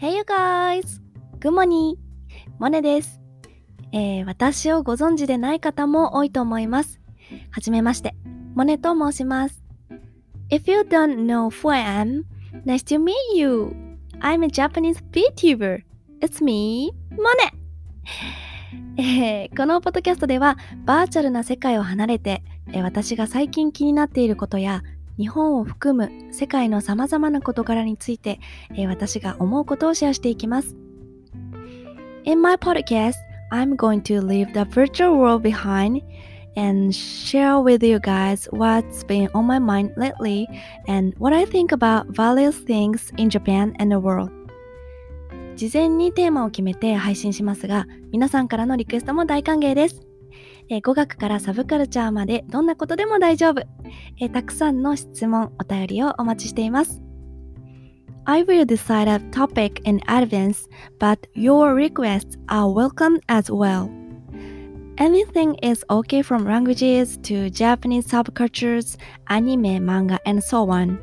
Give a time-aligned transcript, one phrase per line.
[0.00, 0.98] Hey you guys!
[1.40, 1.96] Good morning!
[2.58, 3.20] モネです、
[3.92, 7.02] えー、私をご存知でない方も多いと思います。
[7.50, 8.14] はじめまして、
[8.54, 9.62] モネと申します。
[10.48, 12.22] If you don't know who I am,
[12.64, 13.76] nice to meet you!
[14.20, 15.82] I'm a Japanese VTuber.
[16.22, 17.24] It's me, モ
[18.96, 20.56] ネえー、このポッドキャストでは
[20.86, 24.82] バーチャルな世界を離れて、えー、私が最近気になっていることや
[25.18, 28.40] 日本を含む世界の様々な事柄について、
[28.72, 30.76] えー、私が思うことをシェアしていきます。
[32.24, 33.14] In my podcast,
[33.50, 36.02] I'm going to leave the virtual world behind
[36.56, 40.46] and share with you guys what's been on my mind lately
[40.86, 44.30] and what I think about various things in Japan and the world.
[45.56, 50.09] 事前にテーマを決めて配信しますが、皆さんからのリクエストも大歓迎です。
[50.70, 53.62] えー、語学からサブカルチャーまでどんなことでも大丈夫、
[54.20, 57.02] えー、たくさんの質問、お便りをお待ちしています。
[58.24, 60.68] I will decide a topic in advance,
[61.00, 63.90] but your requests are welcome as well.
[64.96, 71.00] Anything is okay from languages to Japanese subcultures, anime, manga, and so on.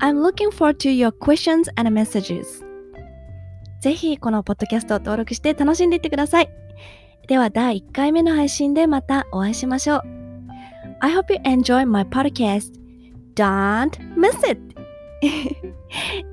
[0.00, 2.64] I'm looking forward to your questions and messages.
[3.80, 6.65] ぜひこのポッドキャストを登録して楽しんでいってください。
[7.26, 10.02] では第1回目の配信でまたお会いしましょう。
[11.00, 12.72] I hope you enjoy my podcast.
[13.34, 14.58] Don't miss it!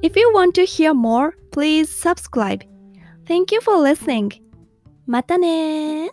[0.02, 2.61] If you want to hear more, please subscribe.
[3.25, 4.41] Thank you for listening.
[5.05, 6.11] またね